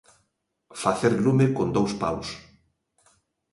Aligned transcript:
Facer 0.83 1.13
lume 1.25 1.45
con 1.57 1.67
dous 1.77 1.91
paus. 2.03 2.27